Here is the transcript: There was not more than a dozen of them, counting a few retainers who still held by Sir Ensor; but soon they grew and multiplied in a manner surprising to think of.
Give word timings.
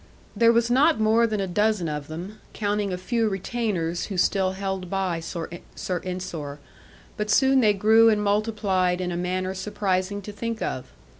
There 0.35 0.51
was 0.51 0.71
not 0.71 0.99
more 0.99 1.27
than 1.27 1.39
a 1.39 1.45
dozen 1.45 1.87
of 1.87 2.07
them, 2.07 2.39
counting 2.53 2.91
a 2.91 2.97
few 2.97 3.29
retainers 3.29 4.05
who 4.05 4.17
still 4.17 4.53
held 4.53 4.89
by 4.89 5.19
Sir 5.19 5.99
Ensor; 6.03 6.59
but 7.17 7.29
soon 7.29 7.59
they 7.59 7.73
grew 7.73 8.09
and 8.09 8.23
multiplied 8.23 8.99
in 8.99 9.11
a 9.11 9.15
manner 9.15 9.53
surprising 9.53 10.23
to 10.23 10.31
think 10.31 10.59
of. 10.59 10.87